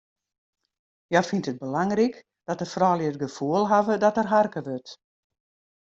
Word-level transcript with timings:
Hja 1.11 1.21
fynt 1.29 1.49
it 1.51 1.61
belangryk 1.63 2.15
dat 2.47 2.59
de 2.61 2.67
froulju 2.73 3.07
it 3.11 3.21
gefoel 3.23 3.63
hawwe 3.71 3.95
dat 4.03 4.17
der 4.17 4.29
harke 4.33 4.61
wurdt. 4.67 4.91